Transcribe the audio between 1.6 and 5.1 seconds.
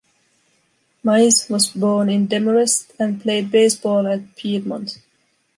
born in Demorest, and played baseball at Piedmont.